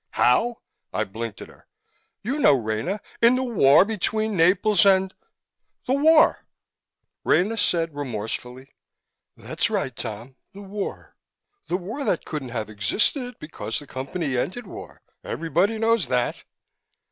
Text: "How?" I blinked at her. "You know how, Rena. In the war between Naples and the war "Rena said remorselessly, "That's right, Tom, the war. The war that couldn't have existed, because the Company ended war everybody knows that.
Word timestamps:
"How?" 0.13 0.57
I 0.91 1.03
blinked 1.03 1.43
at 1.43 1.47
her. 1.47 1.67
"You 2.23 2.39
know 2.39 2.55
how, 2.55 2.59
Rena. 2.61 3.01
In 3.21 3.35
the 3.35 3.43
war 3.43 3.85
between 3.85 4.35
Naples 4.35 4.83
and 4.83 5.13
the 5.85 5.93
war 5.93 6.43
"Rena 7.23 7.55
said 7.55 7.93
remorselessly, 7.93 8.73
"That's 9.37 9.69
right, 9.69 9.95
Tom, 9.95 10.37
the 10.55 10.63
war. 10.63 11.15
The 11.67 11.77
war 11.77 12.03
that 12.03 12.25
couldn't 12.25 12.49
have 12.49 12.67
existed, 12.67 13.37
because 13.37 13.77
the 13.77 13.85
Company 13.85 14.39
ended 14.39 14.65
war 14.65 15.03
everybody 15.23 15.77
knows 15.77 16.07
that. 16.07 16.45